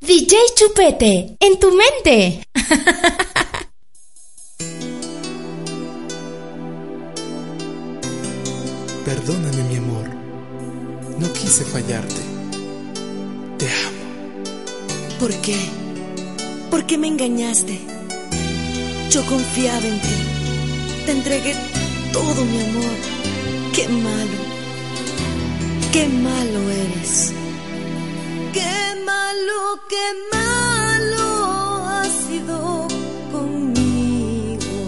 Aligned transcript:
DJ 0.00 0.34
Chupete, 0.54 1.36
en 1.38 1.58
tu 1.58 1.70
mente. 1.72 2.42
Perdóname 9.04 9.62
mi 9.64 9.76
amor, 9.76 10.08
no 11.18 11.30
quise 11.34 11.64
fallarte. 11.66 12.22
Te 13.58 13.66
amo. 13.66 14.04
¿Por 15.18 15.34
qué? 15.42 15.56
¿Por 16.70 16.86
qué 16.86 16.96
me 16.96 17.08
engañaste? 17.08 17.78
Yo 19.10 19.22
confiaba 19.26 19.86
en 19.86 20.00
ti. 20.00 20.08
Te 21.04 21.12
entregué 21.12 21.54
todo 22.12 22.42
mi 22.46 22.58
amor. 22.62 22.96
Qué 23.74 23.86
malo. 23.88 24.38
Qué 25.92 26.08
malo 26.08 26.70
eres. 26.70 27.32
Qué 28.54 28.89
malo, 29.04 29.80
qué 29.88 30.06
malo 30.32 31.26
ha 31.88 32.04
sido 32.04 32.86
conmigo. 33.32 34.78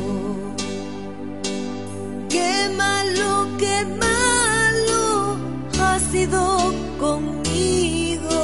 Qué 2.28 2.70
malo, 2.76 3.48
qué 3.58 3.84
malo 4.06 5.36
ha 5.80 5.98
sido 5.98 6.72
conmigo. 6.98 8.40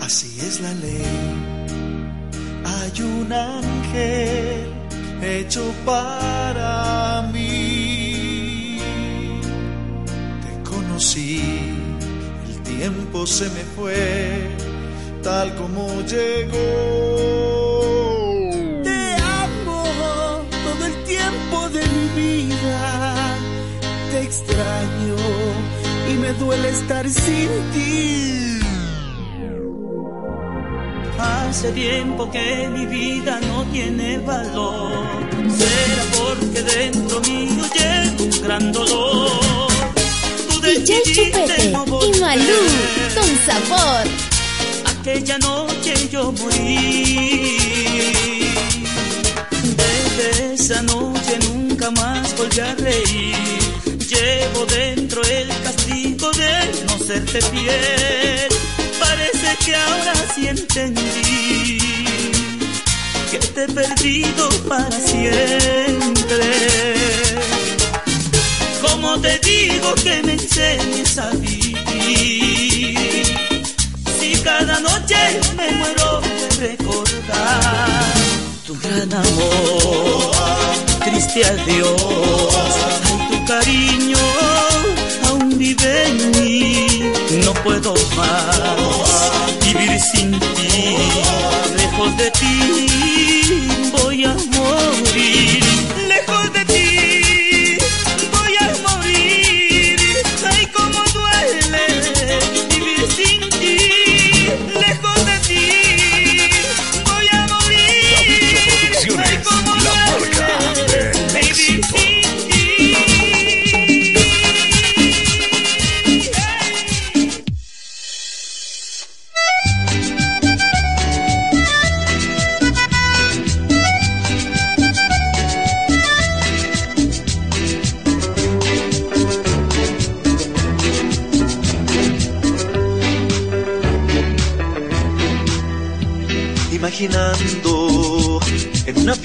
Así 0.00 0.40
es 0.40 0.60
la 0.60 0.72
ley. 0.74 1.50
Hay 2.64 3.02
un 3.02 3.32
ángel 3.32 4.70
hecho 5.22 5.62
para 5.84 7.09
tiempo 12.80 13.26
se 13.26 13.44
me 13.50 13.62
fue 13.76 14.56
tal 15.22 15.54
como 15.56 16.00
llegó. 16.00 16.56
Te 18.82 19.16
amo 19.42 19.84
todo 20.64 20.86
el 20.86 21.04
tiempo 21.04 21.68
de 21.76 21.82
mi 21.96 22.06
vida. 22.22 23.36
Te 24.10 24.22
extraño 24.22 25.16
y 26.10 26.14
me 26.22 26.32
duele 26.42 26.70
estar 26.70 27.06
sin 27.10 27.50
ti. 27.74 28.60
Hace 31.18 31.72
tiempo 31.72 32.30
que 32.30 32.66
mi 32.72 32.86
vida 32.86 33.40
no 33.42 33.64
tiene 33.64 34.20
valor. 34.20 35.04
Será 35.58 36.02
porque 36.18 36.62
dentro 36.62 37.20
mío 37.20 37.62
llevo 37.76 38.24
un 38.24 38.42
gran 38.42 38.72
dolor. 38.72 39.49
DJ 40.70 41.02
Chupete 41.02 41.64
y. 41.64 42.20
Malú, 42.20 42.60
con 43.16 43.28
sabor. 43.44 44.06
Aquella 44.84 45.36
noche 45.38 46.08
yo 46.12 46.30
morí. 46.30 47.58
Desde 49.80 50.54
esa 50.54 50.80
noche 50.82 51.38
nunca 51.48 51.90
más 51.90 52.36
volví 52.36 52.60
a 52.60 52.72
reír. 52.76 53.34
Llevo 54.08 54.64
dentro 54.66 55.20
el 55.24 55.48
castigo 55.64 56.30
de 56.30 56.84
no 56.86 56.98
serte 57.04 57.40
fiel. 57.40 58.48
Parece 59.00 59.56
que 59.64 59.74
ahora 59.74 60.14
sí 60.36 60.46
entendí 60.46 61.78
que 63.28 63.38
te 63.38 63.64
he 63.64 63.68
perdido 63.68 64.48
para 64.68 65.00
siempre. 65.00 66.10
Como 69.00 69.18
te 69.20 69.38
digo 69.38 69.94
que 69.94 70.22
me 70.22 70.32
enseñes 70.34 71.16
a 71.16 71.30
vivir. 71.30 71.78
Si 74.18 74.32
cada 74.44 74.78
noche 74.80 75.40
me 75.56 75.70
muero 75.70 76.20
de 76.20 76.68
recordar 76.68 78.12
tu 78.66 78.78
gran 78.78 79.10
amor, 79.10 80.32
triste 81.02 81.42
adiós, 81.46 82.74
ay 82.84 83.28
tu 83.30 83.44
cariño 83.46 84.18
aún 85.28 85.56
vive 85.56 86.06
en 86.08 86.30
mí, 86.32 86.86
no 87.42 87.54
puedo 87.64 87.94
más 88.16 89.30
vivir 89.64 89.98
sin 89.98 90.38
ti, 90.38 90.96
lejos 91.78 92.16
de 92.18 92.30
ti 92.32 93.90
voy 93.92 94.24
a 94.24 94.34
morir, 94.56 95.59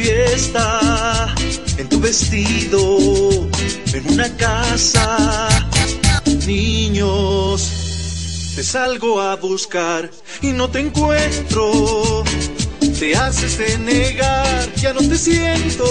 fiesta, 0.05 1.33
en 1.79 1.89
tu 1.89 1.99
vestido, 1.99 2.99
en 3.91 4.13
una 4.13 4.29
casa, 4.37 5.47
niños, 6.45 7.71
te 8.55 8.63
salgo 8.63 9.19
a 9.19 9.35
buscar 9.35 10.11
y 10.43 10.51
no 10.51 10.69
te 10.69 10.79
encuentro. 10.81 12.23
Te 12.99 13.15
haces 13.15 13.57
de 13.57 13.77
negar, 13.79 14.75
ya 14.75 14.93
no 14.93 15.01
te 15.01 15.17
siento. 15.17 15.87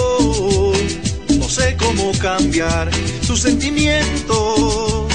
No 1.37 1.49
sé 1.49 1.75
cómo 1.77 2.11
cambiar 2.19 2.89
tus 3.27 3.41
sentimientos. 3.41 5.13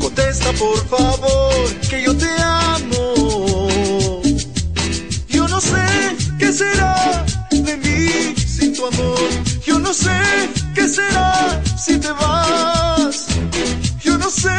Contesta 0.00 0.52
por 0.52 0.78
favor 0.88 1.66
que 1.90 2.04
yo 2.04 2.16
te 2.16 2.30
amo. 2.40 4.22
Yo 5.28 5.48
no 5.48 5.60
sé 5.60 5.86
qué 6.38 6.52
será 6.52 7.27
sin 8.36 8.74
tu 8.74 8.86
amor. 8.86 9.28
Yo 9.66 9.78
no 9.78 9.92
sé 9.92 10.18
qué 10.74 10.88
será 10.88 11.62
si 11.76 11.98
te 11.98 12.10
vas. 12.12 13.26
Yo 14.02 14.18
no 14.18 14.30
sé 14.30 14.58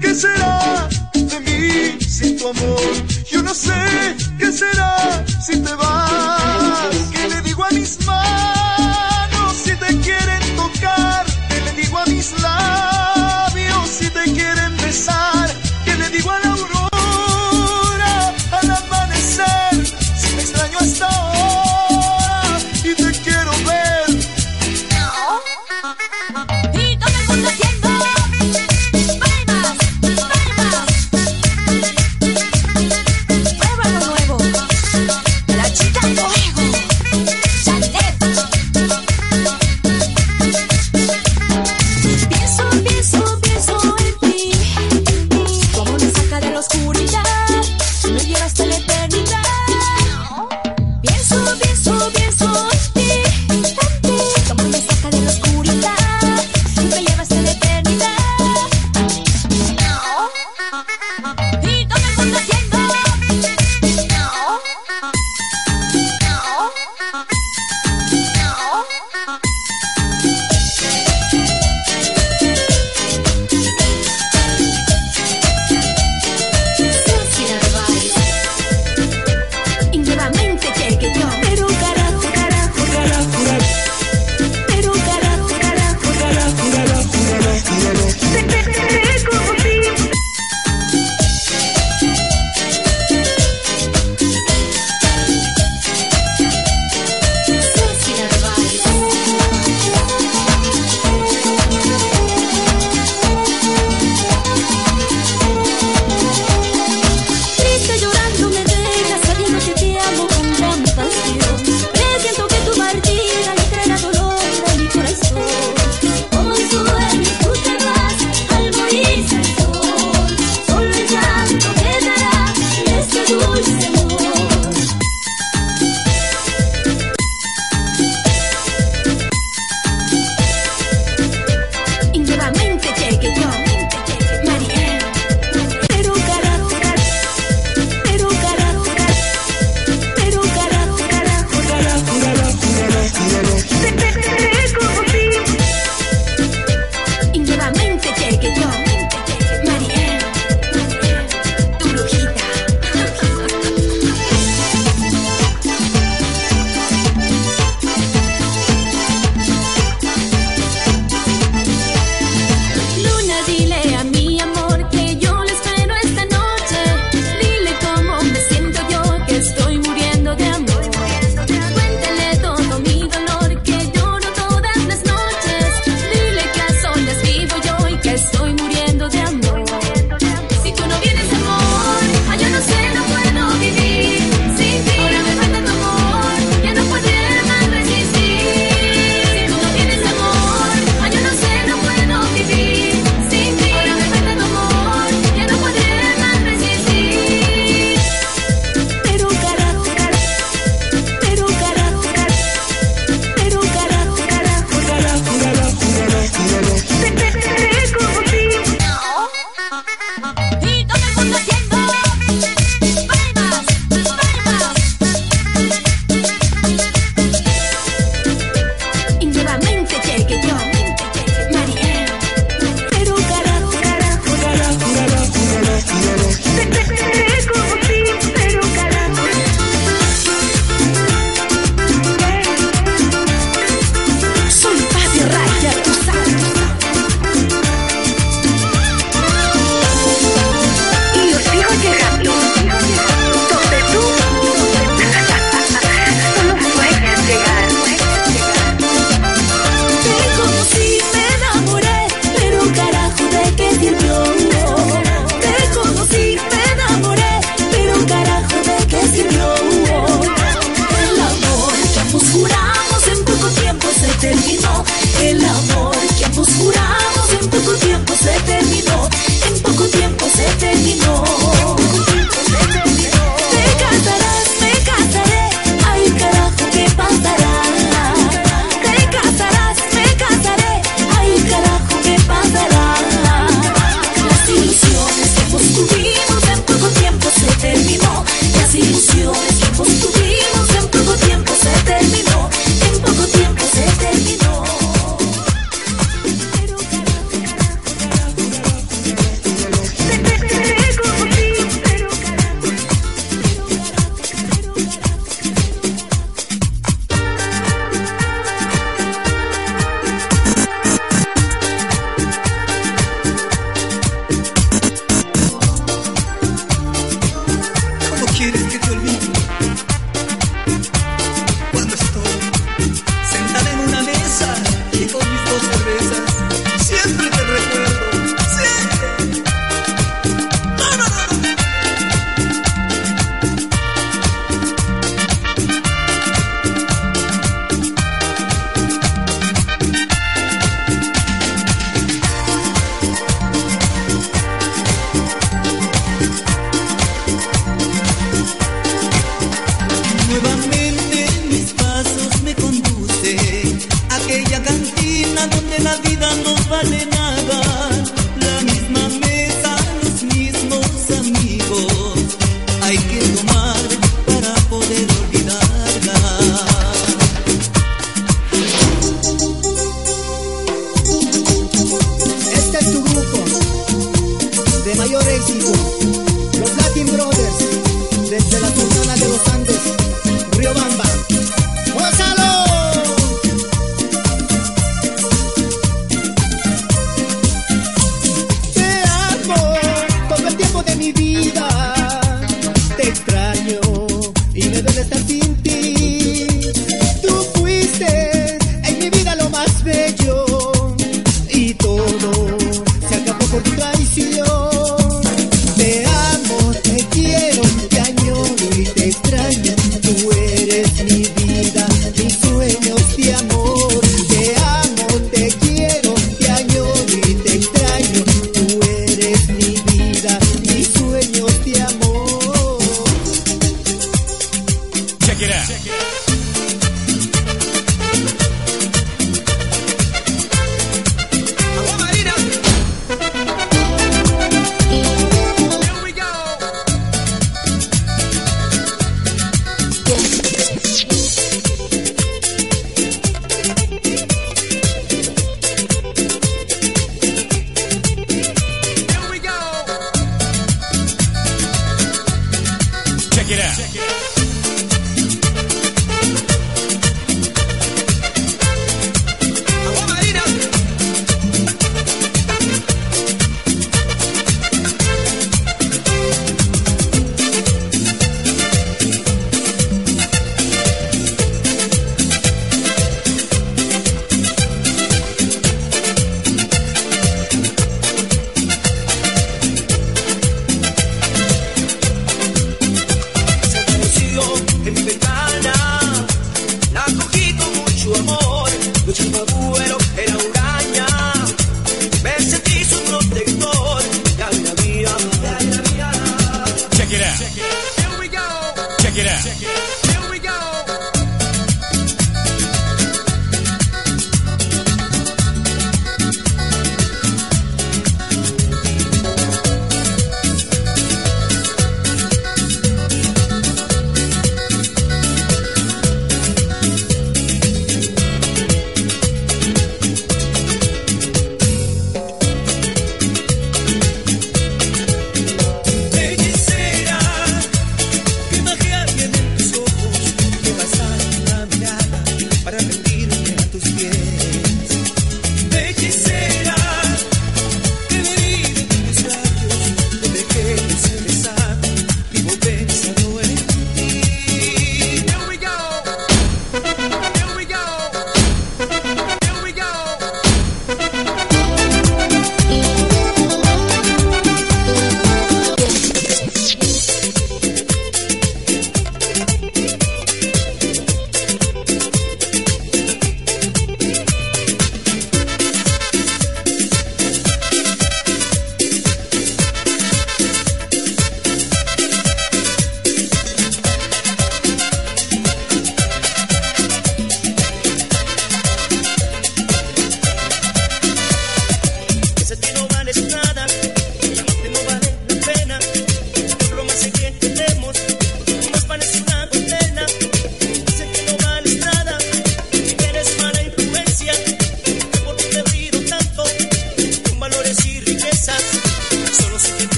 qué 0.00 0.14
será 0.14 0.88
de 1.12 1.40
mí 1.40 2.00
sin 2.00 2.36
tu 2.38 2.48
amor. 2.48 2.80
Yo 3.30 3.42
no 3.42 3.54
sé 3.54 3.80
qué 4.38 4.52
será 4.52 5.24
si 5.46 5.54
te 5.60 5.74
vas. 5.74 6.37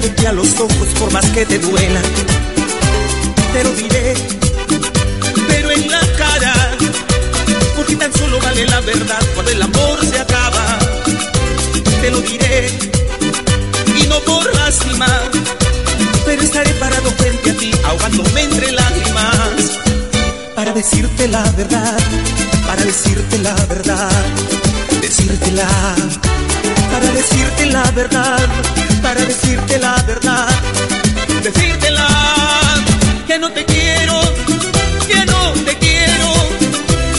mirándote 0.00 0.26
a 0.26 0.32
los 0.32 0.60
ojos 0.60 0.88
por 0.98 1.12
más 1.12 1.26
que 1.30 1.44
te 1.44 1.58
duela. 1.58 2.00
Te 3.52 3.64
lo 3.64 3.72
diré, 3.72 4.14
pero 5.48 5.70
en 5.70 5.90
la 5.90 6.00
cara, 6.16 6.54
porque 7.76 7.96
tan 7.96 8.12
solo 8.14 8.38
vale 8.40 8.66
la 8.66 8.80
verdad 8.80 9.22
cuando 9.34 9.52
el 9.52 9.62
amor 9.62 9.98
se 10.06 10.18
acaba. 10.18 10.78
Te 12.00 12.10
lo 12.10 12.20
diré, 12.20 12.70
y 14.00 14.06
no 14.06 14.18
por 14.20 14.54
lástima, 14.54 15.06
pero 16.24 16.42
estaré 16.42 16.72
parado 16.74 17.10
frente 17.10 17.50
a 17.50 17.54
ti, 17.54 17.70
ahogándome 17.84 18.42
entre 18.42 18.72
lágrimas, 18.72 19.78
para 20.54 20.72
decirte 20.72 21.28
la 21.28 21.42
verdad, 21.52 21.98
para 22.66 22.84
decirte 22.84 23.38
la 23.38 23.54
verdad, 23.66 24.10
decírtela 25.02 25.68
para 26.90 27.06
decirte 27.12 27.66
la 27.66 27.90
verdad, 27.92 28.48
para 29.02 29.24
decirte 29.24 29.78
la 29.78 29.94
verdad, 30.02 30.48
decírtela 31.42 32.08
que 33.26 33.38
no 33.38 33.50
te 33.52 33.64
quiero, 33.64 34.20
que 35.06 35.26
no 35.26 35.52
te 35.64 35.76
quiero, 35.78 36.28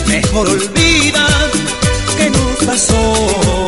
mejor 0.07 0.49
olvida 0.49 1.27
que 2.17 2.29
nos 2.29 2.65
pasó. 2.65 3.60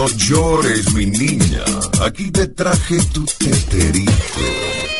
No 0.00 0.08
llores, 0.08 0.94
mi 0.94 1.04
niña. 1.04 1.62
Aquí 2.00 2.30
te 2.30 2.46
traje 2.46 2.96
tu 3.12 3.22
teterito. 3.26 4.99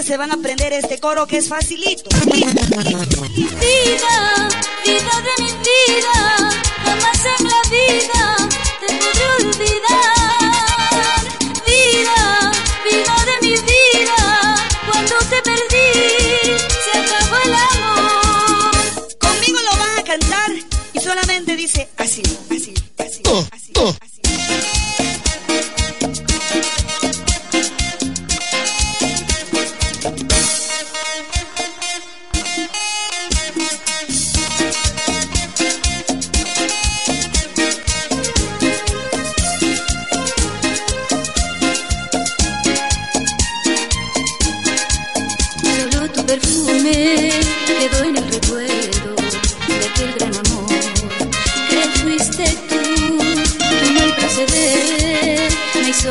se 0.00 0.16
van 0.16 0.30
a 0.30 0.34
aprender 0.34 0.72
este 0.72 0.98
coro 0.98 1.26
que 1.26 1.36
es 1.36 1.48
facilito. 1.48 2.08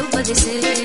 padecer. 0.09 0.80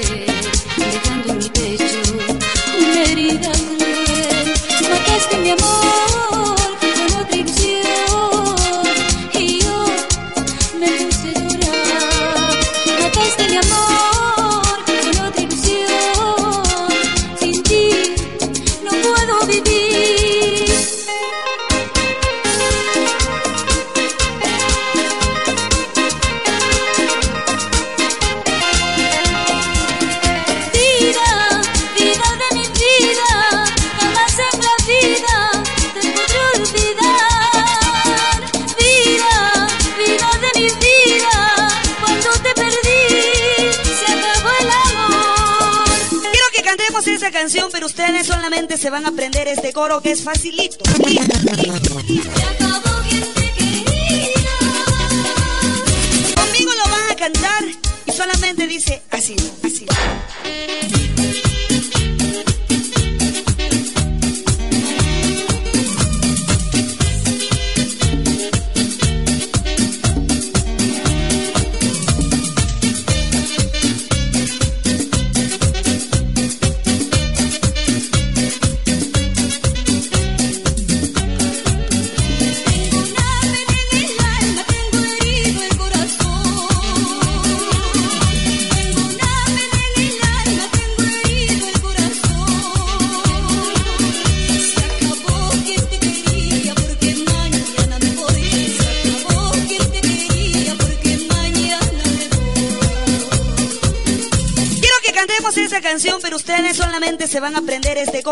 es 50.17 50.23
facilito. 50.23 50.86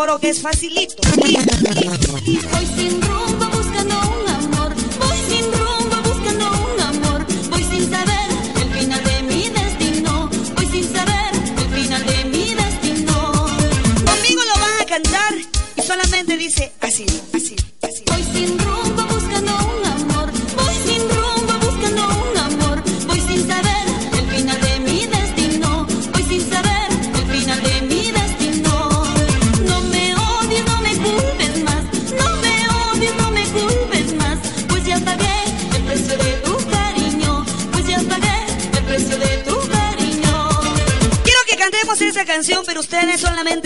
coro 0.05 0.19
que 0.19 0.29
es 0.31 0.43
facilito. 0.43 1.03
Y, 1.25 1.31
y, 1.31 2.39
y, 2.39 3.04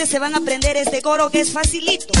se 0.05 0.19
van 0.19 0.33
a 0.35 0.37
aprender 0.37 0.77
este 0.77 1.01
coro 1.01 1.29
que 1.29 1.41
es 1.41 1.51
facilito. 1.51 2.13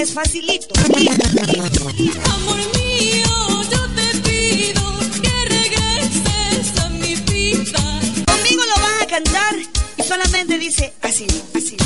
es 0.00 0.14
facilito. 0.14 0.74
Amor 0.78 0.96
mío, 2.76 3.62
yo 3.70 3.88
te 3.96 4.18
pido 4.20 4.82
que 5.22 5.44
regreses 5.48 6.78
a 6.80 6.88
mi 6.90 7.14
vida. 7.16 7.82
Conmigo 8.26 8.62
lo 8.64 8.82
vas 8.82 9.02
a 9.02 9.06
cantar 9.06 9.56
y 9.96 10.02
solamente 10.02 10.58
dice 10.58 10.92
así, 11.02 11.26
así. 11.54 11.76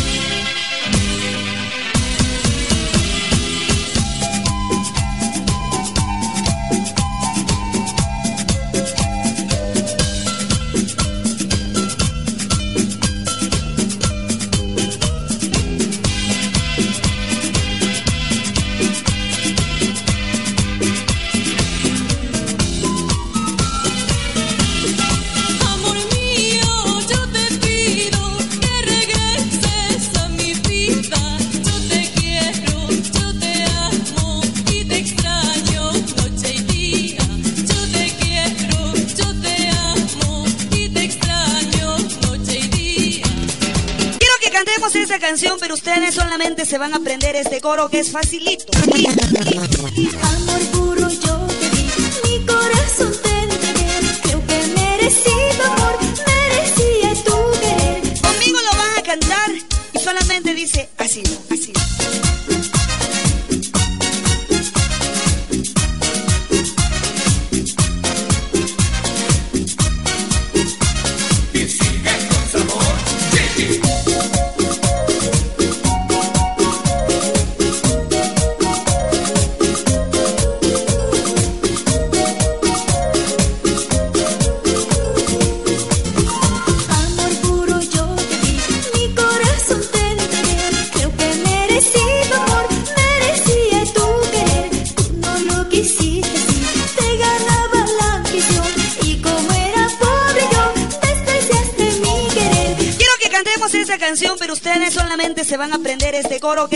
solamente 46.13 46.67
se 46.67 46.79
van 46.79 46.93
a 46.93 46.99
aprender 46.99 47.37
este 47.37 47.61
coro 47.61 47.89
que 47.89 48.01
es 48.01 48.11
facilito. 48.11 48.73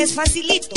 es 0.02 0.14
facilito. 0.14 0.75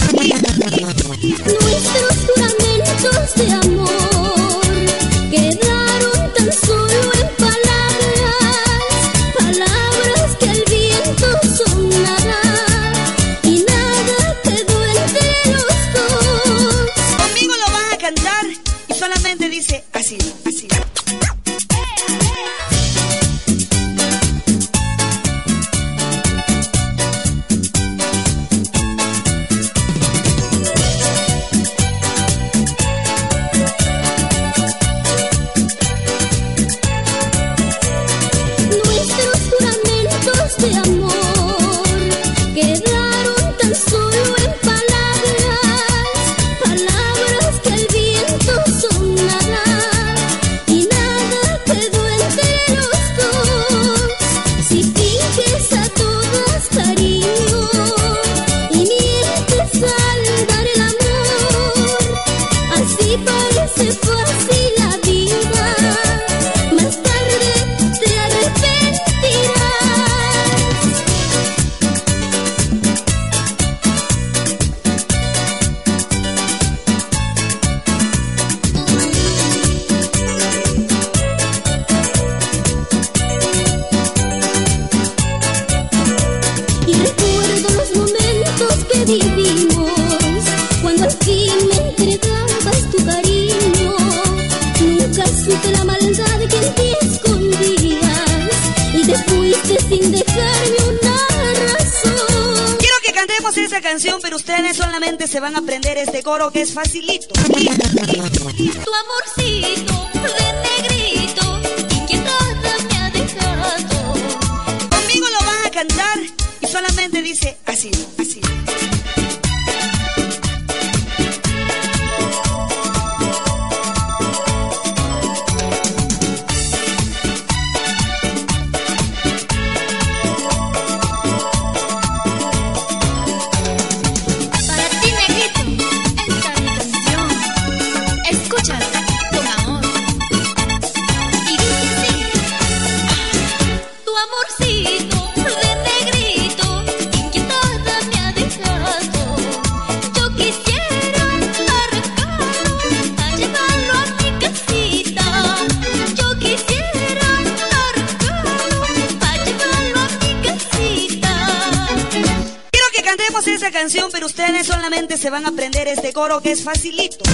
es 166.46 166.64
facilito. 166.64 167.29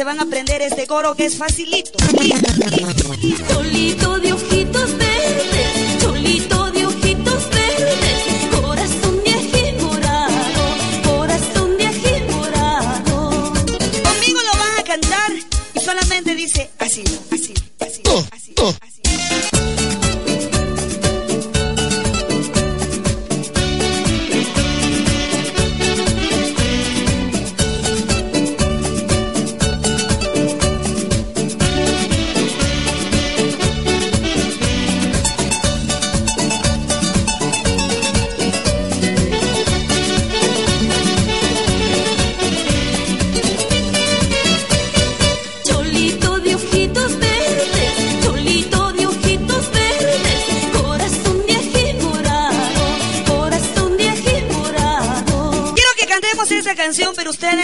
se 0.00 0.04
van 0.04 0.18
a 0.18 0.22
aprender 0.22 0.62
este 0.62 0.86
coro 0.86 1.14
que 1.14 1.26
es 1.26 1.36
facilito. 1.36 1.98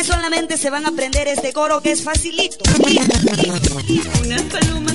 solamente 0.07 0.57
se 0.57 0.71
van 0.71 0.87
a 0.87 0.91
aprender 0.91 1.27
este 1.27 1.53
coro 1.53 1.81
que 1.81 1.91
es 1.91 2.03
facilito. 2.03 2.65
Unas 4.23 4.43
palomas, 4.43 4.95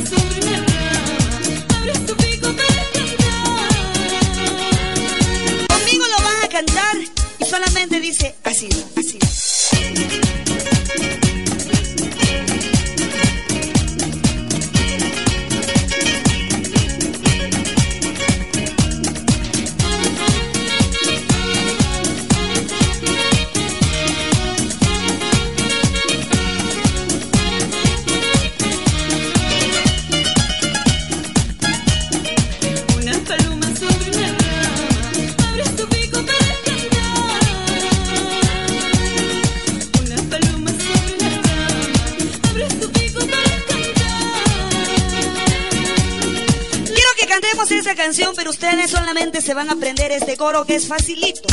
se 49.39 49.53
van 49.53 49.69
a 49.69 49.73
aprender 49.73 50.11
este 50.11 50.35
coro 50.35 50.65
que 50.65 50.75
es 50.75 50.87
facilito. 50.87 51.47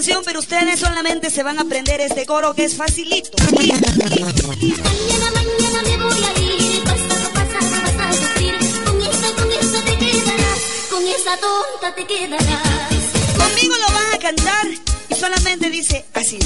canción, 0.00 0.22
pero 0.24 0.40
ustedes 0.40 0.80
solamente 0.80 1.28
se 1.28 1.42
van 1.42 1.58
a 1.58 1.60
aprender 1.60 2.00
este 2.00 2.24
coro 2.24 2.54
que 2.54 2.64
es 2.64 2.74
facilito. 2.74 3.36
Mañana, 3.54 3.86
mañana 3.98 4.22
me 5.82 5.96
voy 5.98 6.24
a 6.24 6.40
ir, 6.40 6.82
pasa, 6.84 7.30
pasa, 7.34 7.58
vas 7.98 8.08
a 8.08 8.12
sufrir. 8.14 8.54
Con 8.86 9.02
esta, 9.02 9.30
con 9.34 9.52
esta 9.52 9.84
te 9.84 9.98
quedarás, 9.98 10.60
con 10.90 11.06
esta 11.06 11.36
tonta 11.36 11.94
te 11.94 12.06
quedarás. 12.06 13.04
Conmigo 13.36 13.74
lo 13.76 13.92
vas 13.92 14.14
a 14.14 14.18
cantar 14.18 14.68
y 15.10 15.14
solamente 15.14 15.68
dice 15.68 16.06
así. 16.14 16.38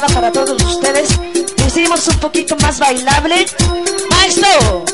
para 0.00 0.32
todos 0.32 0.60
ustedes. 0.62 1.08
Les 1.58 1.74
dimos 1.74 2.06
un 2.08 2.18
poquito 2.18 2.56
más 2.56 2.78
bailable. 2.78 3.46
¡Maestro! 4.10 4.93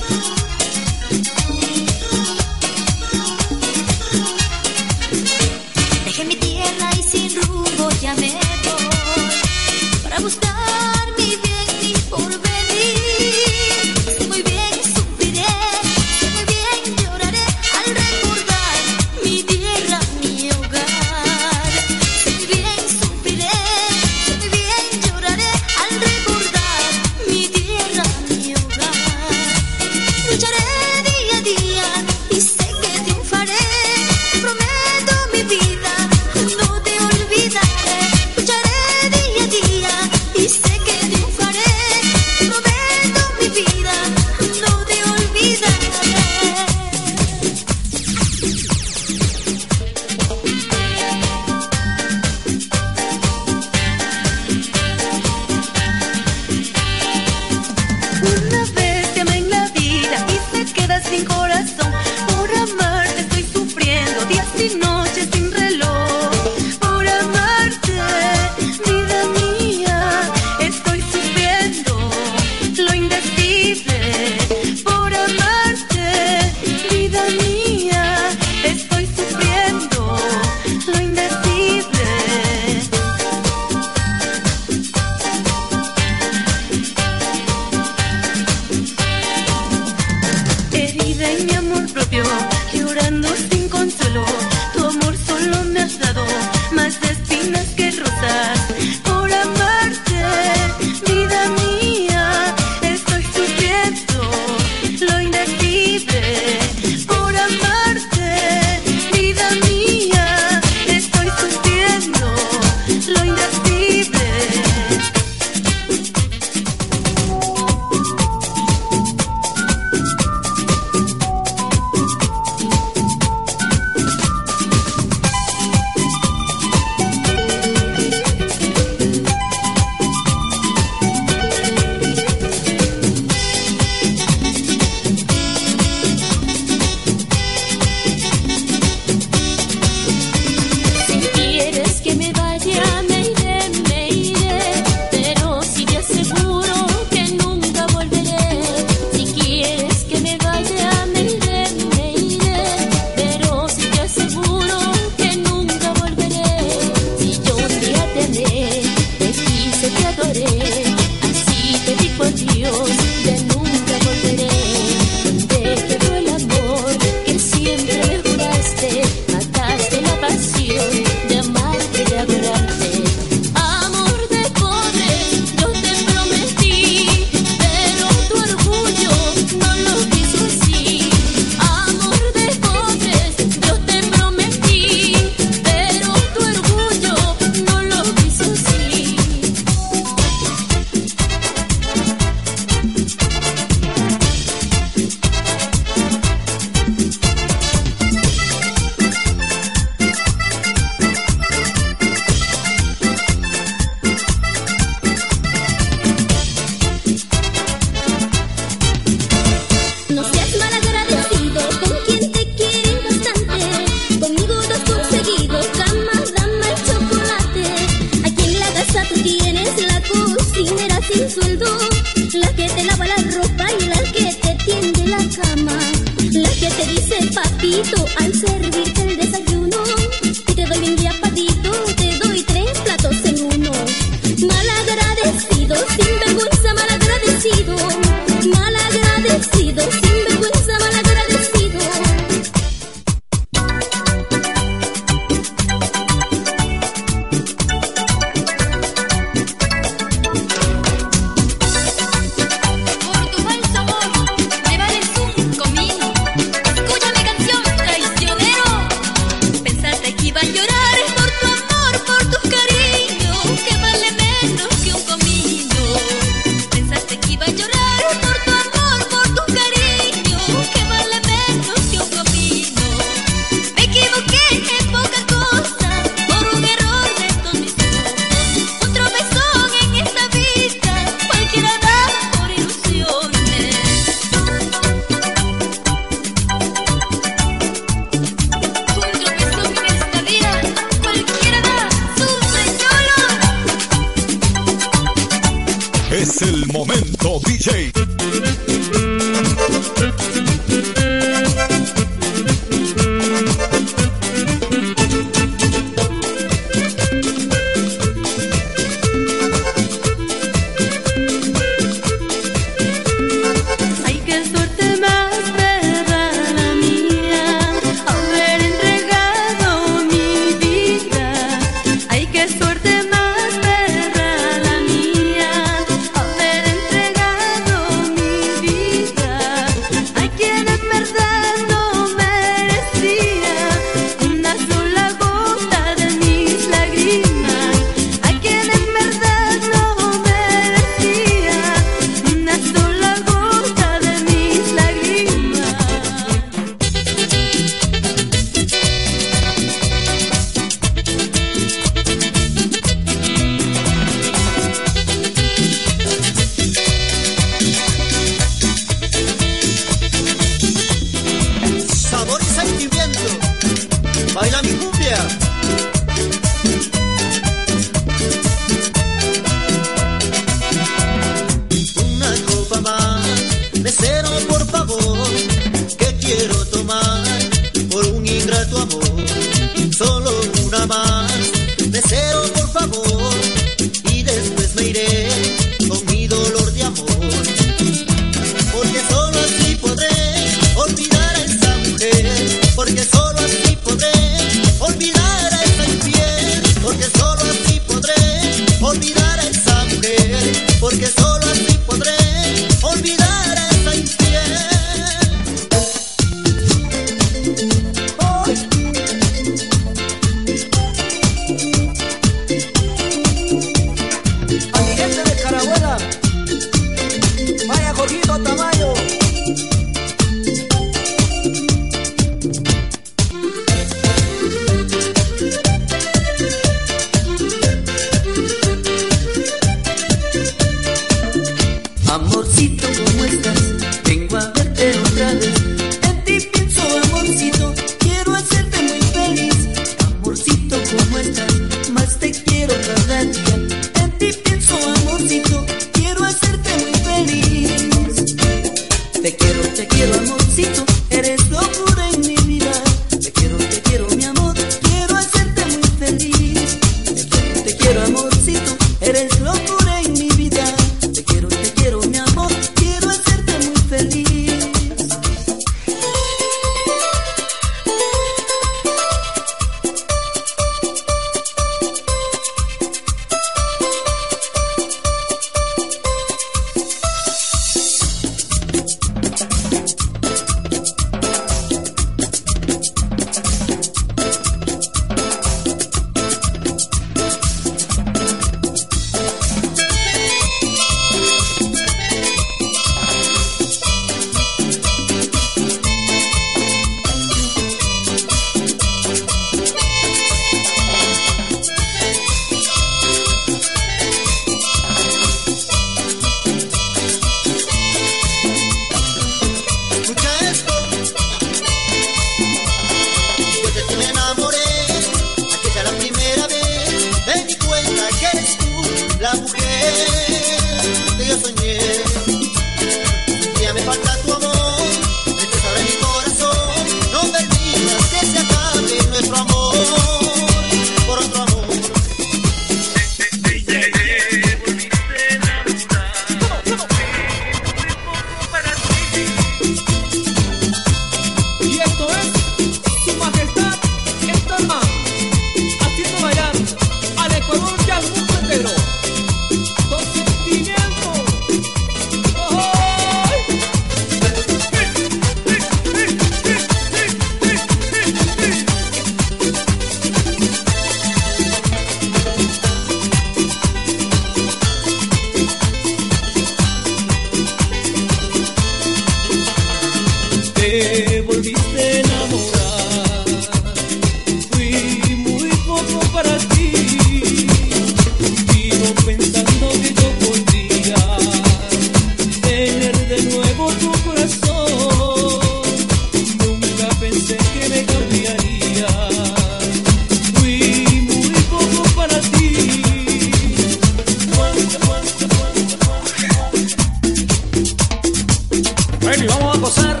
Ven 599.12 599.24
y 599.24 599.26
vamos 599.26 599.54
a 599.54 599.58
gozar 599.58 600.00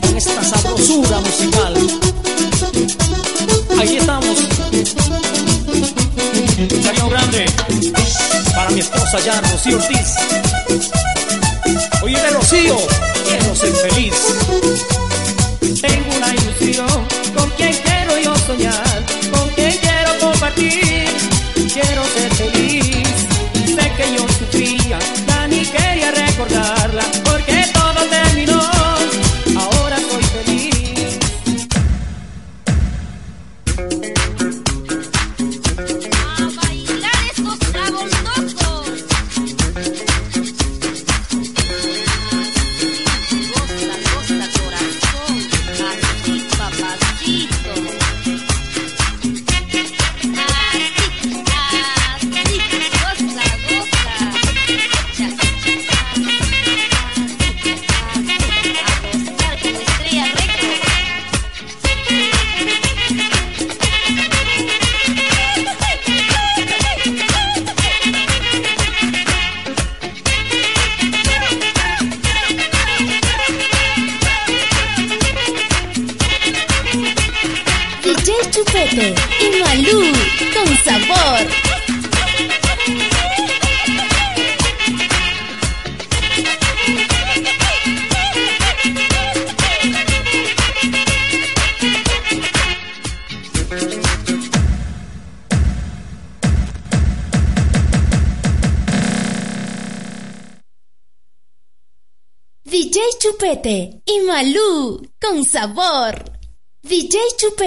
con 0.00 0.16
esta 0.16 0.42
sabrosura 0.42 1.20
musical. 1.20 1.74
Aquí 3.78 3.96
estamos. 3.98 4.38
Un 7.02 7.10
grande 7.10 7.44
para 8.54 8.70
mi 8.70 8.80
esposa 8.80 9.20
ya, 9.20 9.40
Rocío 9.42 9.76
Ortiz. 9.76 10.14
Oye, 12.02 12.30
Rocío, 12.30 12.78
quiero 13.28 13.54
ser 13.54 13.72
feliz. 13.74 15.09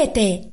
Juguete. 0.03 0.52